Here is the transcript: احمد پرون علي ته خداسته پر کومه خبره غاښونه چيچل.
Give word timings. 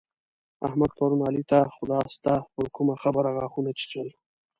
احمد 0.67 0.91
پرون 0.97 1.21
علي 1.29 1.43
ته 1.51 1.59
خداسته 1.75 2.33
پر 2.53 2.65
کومه 2.75 2.95
خبره 3.03 3.29
غاښونه 3.37 3.71
چيچل. 3.79 4.07